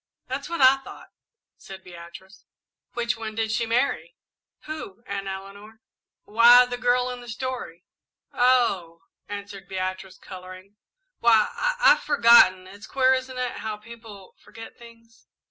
[0.27, 1.09] "That's what I thought,"
[1.57, 2.45] said Beatrice.
[2.93, 4.15] "Which one did she marry?"
[4.61, 5.79] "Who, Aunt Eleanor?"
[6.23, 7.85] "Why, the girl in the story?"
[8.33, 10.75] "Oh," answered Beatrice, colouring;
[11.19, 12.65] "why, I I've forgotten.
[12.65, 15.27] It's queer, isn't it, how people forget things?"